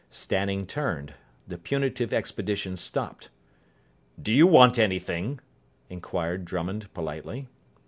Stanning 0.09 0.65
turned. 0.65 1.13
The 1.47 1.59
punitive 1.59 2.11
expedition 2.11 2.75
stopped. 2.75 3.29
"Do 4.19 4.31
you 4.31 4.47
want 4.47 4.79
anything?" 4.79 5.39
inquired 5.91 6.43
Drummond 6.43 6.91
politely. 6.95 7.47